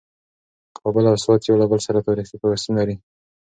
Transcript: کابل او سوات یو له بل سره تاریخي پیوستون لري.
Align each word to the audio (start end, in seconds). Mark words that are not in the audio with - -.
کابل 0.77 1.05
او 1.11 1.15
سوات 1.23 1.41
یو 1.43 1.59
له 1.61 1.65
بل 1.71 1.79
سره 1.87 2.05
تاریخي 2.07 2.35
پیوستون 2.41 2.73
لري. 2.79 2.95